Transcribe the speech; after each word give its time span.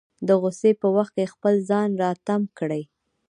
د 0.27 0.29
غوسې 0.41 0.71
په 0.81 0.87
وخت 0.95 1.11
کې 1.17 1.31
خپل 1.33 1.53
ځان 1.69 1.89
راتم 2.03 2.41
کړي. 2.59 2.83